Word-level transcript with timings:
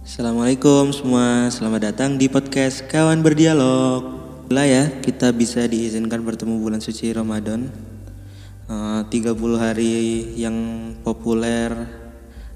Assalamualaikum 0.00 0.96
semua, 0.96 1.52
selamat 1.52 1.92
datang 1.92 2.16
di 2.16 2.24
podcast 2.24 2.88
Kawan 2.88 3.20
Berdialog. 3.20 4.00
Lah 4.48 4.64
ya, 4.64 4.88
kita 5.04 5.28
bisa 5.28 5.68
diizinkan 5.68 6.24
bertemu 6.24 6.56
bulan 6.56 6.80
suci 6.80 7.12
Ramadan. 7.12 7.68
Eh, 8.64 9.00
30 9.12 9.60
hari 9.60 10.24
yang 10.40 10.56
populer 11.04 11.84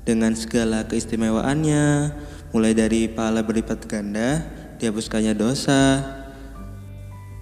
dengan 0.08 0.32
segala 0.32 0.88
keistimewaannya, 0.88 2.16
mulai 2.56 2.72
dari 2.72 3.12
pahala 3.12 3.44
berlipat 3.44 3.84
ganda, 3.92 4.40
dihapuskannya 4.80 5.36
dosa, 5.36 6.00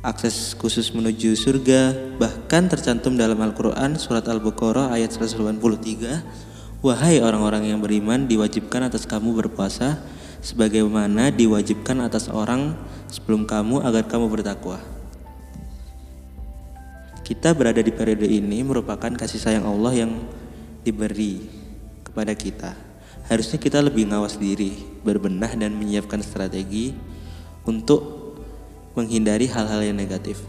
akses 0.03 0.59
khusus 0.59 0.91
menuju 0.91 1.39
surga, 1.39 1.95
bahkan 2.19 2.67
tercantum 2.67 3.15
dalam 3.15 3.39
Al-Quran 3.39 3.95
surat 3.95 4.27
Al-Baqarah 4.27 4.91
ayat 4.91 5.15
183, 5.15 6.52
Wahai 6.83 7.23
orang-orang 7.23 7.71
yang 7.71 7.79
beriman, 7.79 8.27
diwajibkan 8.27 8.91
atas 8.91 9.07
kamu 9.07 9.39
berpuasa, 9.39 10.03
sebagaimana 10.43 11.31
diwajibkan 11.31 12.03
atas 12.03 12.27
orang 12.27 12.75
sebelum 13.07 13.47
kamu 13.47 13.87
agar 13.87 14.11
kamu 14.11 14.27
bertakwa. 14.27 14.83
Kita 17.23 17.55
berada 17.55 17.79
di 17.79 17.95
periode 17.95 18.27
ini 18.27 18.67
merupakan 18.67 19.15
kasih 19.15 19.39
sayang 19.39 19.63
Allah 19.63 19.95
yang 19.95 20.27
diberi 20.83 21.47
kepada 22.03 22.35
kita. 22.35 22.75
Harusnya 23.31 23.63
kita 23.63 23.79
lebih 23.79 24.11
ngawas 24.11 24.43
diri, 24.43 24.75
berbenah 25.07 25.55
dan 25.55 25.79
menyiapkan 25.79 26.19
strategi 26.19 26.91
untuk 27.63 28.03
menghindari 28.99 29.47
hal-hal 29.47 29.87
yang 29.87 29.95
negatif. 29.95 30.43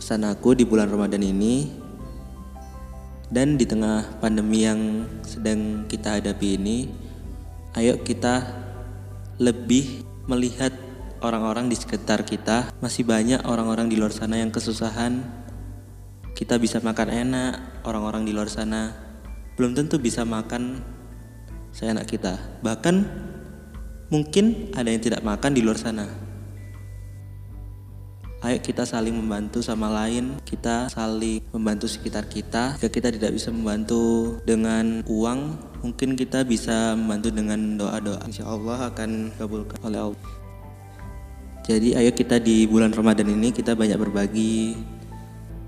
Pesan 0.00 0.24
aku 0.24 0.56
di 0.56 0.64
bulan 0.64 0.88
Ramadan 0.88 1.20
ini 1.20 1.84
dan 3.28 3.60
di 3.60 3.68
tengah 3.68 4.20
pandemi 4.24 4.64
yang 4.64 5.04
sedang 5.20 5.84
kita 5.84 6.16
hadapi 6.16 6.56
ini, 6.56 6.88
ayo 7.76 8.00
kita 8.00 8.44
lebih 9.36 10.04
melihat 10.24 10.72
orang-orang 11.20 11.68
di 11.68 11.76
sekitar 11.76 12.24
kita. 12.24 12.72
Masih 12.80 13.04
banyak 13.04 13.44
orang-orang 13.44 13.92
di 13.92 13.96
luar 14.00 14.12
sana 14.12 14.40
yang 14.40 14.48
kesusahan. 14.48 15.20
Kita 16.32 16.56
bisa 16.56 16.78
makan 16.80 17.08
enak, 17.10 17.84
orang-orang 17.84 18.24
di 18.24 18.32
luar 18.32 18.48
sana 18.48 19.08
belum 19.58 19.74
tentu 19.74 19.98
bisa 19.98 20.22
makan 20.22 20.78
seenak 21.74 22.06
kita. 22.06 22.38
Bahkan 22.62 22.94
mungkin 24.06 24.70
ada 24.78 24.86
yang 24.86 25.02
tidak 25.02 25.26
makan 25.26 25.50
di 25.50 25.66
luar 25.66 25.74
sana. 25.74 26.06
Ayo 28.38 28.62
kita 28.62 28.86
saling 28.86 29.18
membantu 29.18 29.58
sama 29.66 29.90
lain, 29.90 30.38
kita 30.46 30.86
saling 30.94 31.42
membantu 31.50 31.90
sekitar 31.90 32.22
kita. 32.30 32.78
Jika 32.78 32.86
kita 32.86 33.10
tidak 33.10 33.34
bisa 33.34 33.50
membantu 33.50 34.38
dengan 34.46 35.02
uang, 35.10 35.58
mungkin 35.82 36.14
kita 36.14 36.46
bisa 36.46 36.94
membantu 36.94 37.34
dengan 37.34 37.74
doa-doa. 37.74 38.22
Insya 38.30 38.46
Allah 38.46 38.94
akan 38.94 39.34
kabulkan 39.34 39.82
oleh 39.82 39.98
Allah. 40.06 40.30
Jadi 41.66 41.98
ayo 41.98 42.14
kita 42.14 42.38
di 42.38 42.62
bulan 42.70 42.94
Ramadan 42.94 43.26
ini 43.26 43.50
kita 43.50 43.74
banyak 43.74 43.98
berbagi, 43.98 44.78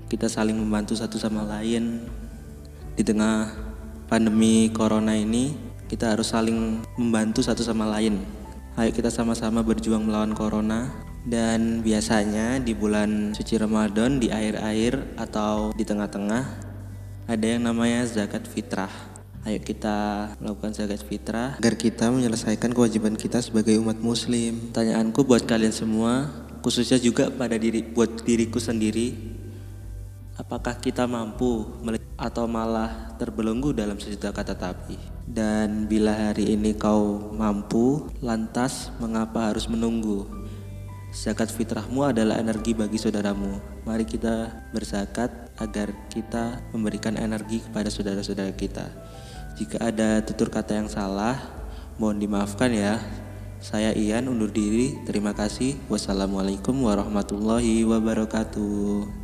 kita 0.07 0.31
saling 0.31 0.55
membantu 0.55 0.95
satu 0.95 1.19
sama 1.19 1.43
lain. 1.43 2.07
Di 2.95 3.03
tengah 3.03 3.51
pandemi 4.07 4.71
corona 4.71 5.11
ini, 5.11 5.51
kita 5.91 6.15
harus 6.15 6.31
saling 6.31 6.87
membantu 6.95 7.43
satu 7.43 7.67
sama 7.67 7.83
lain. 7.99 8.15
Ayo 8.79 8.95
kita 8.95 9.11
sama-sama 9.11 9.59
berjuang 9.59 10.07
melawan 10.07 10.31
corona 10.31 11.10
dan 11.21 11.85
biasanya 11.85 12.57
di 12.57 12.73
bulan 12.73 13.37
suci 13.37 13.57
Ramadan 13.57 14.17
di 14.17 14.33
air-air 14.33 14.97
atau 15.17 15.69
di 15.77 15.85
tengah-tengah 15.85 16.43
ada 17.29 17.45
yang 17.45 17.61
namanya 17.69 18.05
zakat 18.09 18.49
fitrah. 18.49 18.89
Ayo 19.41 19.57
kita 19.61 20.29
melakukan 20.37 20.73
zakat 20.73 21.01
fitrah 21.01 21.57
agar 21.57 21.73
kita 21.77 22.13
menyelesaikan 22.13 22.73
kewajiban 22.73 23.17
kita 23.17 23.41
sebagai 23.41 23.77
umat 23.81 23.97
muslim. 24.01 24.69
Tanyaanku 24.73 25.25
buat 25.25 25.45
kalian 25.45 25.73
semua, 25.73 26.29
khususnya 26.61 27.01
juga 27.01 27.29
pada 27.33 27.57
diri 27.57 27.81
buat 27.81 28.21
diriku 28.21 28.61
sendiri, 28.61 29.17
apakah 30.37 30.77
kita 30.77 31.09
mampu 31.09 31.65
atau 32.21 32.45
malah 32.45 33.17
terbelenggu 33.17 33.73
dalam 33.73 33.97
sejuta 33.97 34.29
kata 34.29 34.53
tapi? 34.53 34.97
Dan 35.25 35.89
bila 35.89 36.13
hari 36.13 36.53
ini 36.53 36.77
kau 36.77 37.33
mampu, 37.33 38.09
lantas 38.21 38.93
mengapa 39.01 39.49
harus 39.49 39.65
menunggu? 39.65 40.40
Zakat 41.11 41.51
fitrahmu 41.51 42.07
adalah 42.07 42.39
energi 42.39 42.71
bagi 42.71 42.95
saudaramu. 42.95 43.59
Mari 43.83 44.07
kita 44.07 44.47
berzakat 44.71 45.27
agar 45.59 45.91
kita 46.07 46.63
memberikan 46.71 47.19
energi 47.19 47.59
kepada 47.59 47.91
saudara-saudara 47.91 48.55
kita. 48.55 48.87
Jika 49.59 49.91
ada 49.91 50.23
tutur 50.23 50.47
kata 50.47 50.79
yang 50.79 50.87
salah, 50.87 51.35
mohon 51.99 52.15
dimaafkan 52.15 52.71
ya. 52.71 53.03
Saya 53.59 53.91
Ian 53.91 54.31
undur 54.31 54.55
diri. 54.55 55.03
Terima 55.03 55.35
kasih. 55.35 55.75
Wassalamualaikum 55.91 56.79
warahmatullahi 56.79 57.83
wabarakatuh. 57.83 59.20